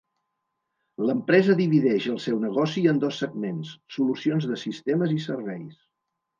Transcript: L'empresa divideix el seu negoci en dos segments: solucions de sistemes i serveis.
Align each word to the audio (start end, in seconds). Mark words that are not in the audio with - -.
L'empresa 1.09 1.55
divideix 1.59 2.07
el 2.13 2.17
seu 2.25 2.41
negoci 2.47 2.85
en 2.93 3.03
dos 3.05 3.21
segments: 3.27 3.77
solucions 3.99 4.51
de 4.55 4.61
sistemes 4.67 5.17
i 5.21 5.23
serveis. 5.31 5.81